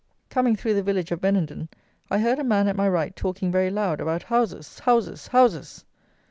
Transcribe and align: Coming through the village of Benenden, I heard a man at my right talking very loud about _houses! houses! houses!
Coming 0.31 0.55
through 0.55 0.73
the 0.73 0.81
village 0.81 1.11
of 1.11 1.21
Benenden, 1.21 1.69
I 2.09 2.17
heard 2.17 2.39
a 2.39 2.43
man 2.43 2.67
at 2.67 2.75
my 2.75 2.89
right 2.89 3.15
talking 3.15 3.51
very 3.51 3.69
loud 3.69 3.99
about 4.01 4.23
_houses! 4.25 4.79
houses! 4.79 5.27
houses! 5.27 5.85